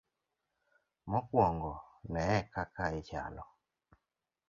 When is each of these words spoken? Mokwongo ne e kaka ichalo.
Mokwongo 1.09 1.73
ne 2.11 2.21
e 2.37 2.39
kaka 2.53 2.85
ichalo. 2.99 3.43